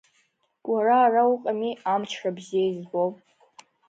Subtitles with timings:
[0.71, 3.03] Уара ара уҟами, амчра бзиа избо.